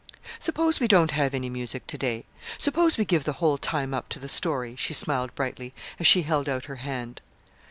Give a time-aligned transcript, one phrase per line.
[0.39, 2.25] "Suppose we don't have any music to day.
[2.57, 6.23] Suppose we give the whole time up to the story," she smiled brightly, as she
[6.23, 7.21] held out her hand.